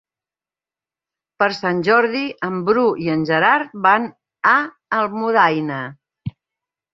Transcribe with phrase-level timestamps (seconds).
[1.43, 4.09] Per Sant Jordi en Bru i en Gerard van
[4.53, 4.55] a
[5.01, 5.79] Almudaina.